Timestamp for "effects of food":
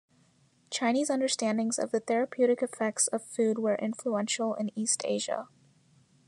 2.63-3.59